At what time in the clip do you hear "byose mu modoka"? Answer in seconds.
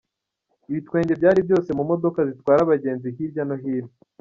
1.47-2.19